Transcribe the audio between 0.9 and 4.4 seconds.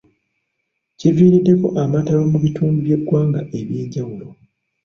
Kiviiriddeko amataba mu bitundu by'eggwanga eby'enjawulo.